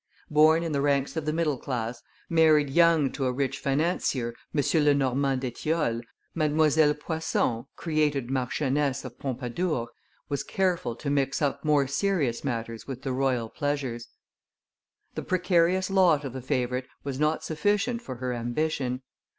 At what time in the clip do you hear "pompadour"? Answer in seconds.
9.19-9.91